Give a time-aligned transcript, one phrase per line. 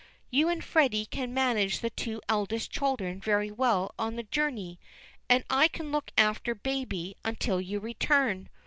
[0.31, 4.79] You and Freddy can manage the two eldest children very well on the journey,
[5.29, 8.49] and I can look after baby until you return.